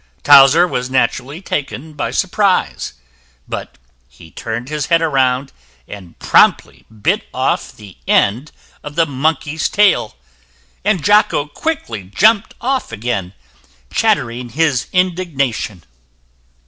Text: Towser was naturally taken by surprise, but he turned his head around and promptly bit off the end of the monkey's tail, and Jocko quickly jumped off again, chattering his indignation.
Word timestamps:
Towser 0.23 0.67
was 0.67 0.89
naturally 0.89 1.43
taken 1.43 1.93
by 1.93 2.09
surprise, 2.09 2.93
but 3.47 3.77
he 4.09 4.31
turned 4.31 4.67
his 4.67 4.87
head 4.87 4.99
around 4.99 5.51
and 5.87 6.17
promptly 6.17 6.87
bit 7.03 7.27
off 7.35 7.71
the 7.71 7.99
end 8.07 8.51
of 8.83 8.95
the 8.95 9.05
monkey's 9.05 9.69
tail, 9.69 10.15
and 10.83 11.03
Jocko 11.03 11.45
quickly 11.45 12.01
jumped 12.05 12.55
off 12.59 12.91
again, 12.91 13.35
chattering 13.93 14.49
his 14.49 14.87
indignation. 14.91 15.83